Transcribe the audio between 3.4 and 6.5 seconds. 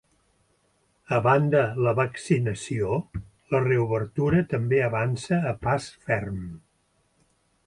la reobertura també avança a pas ferm.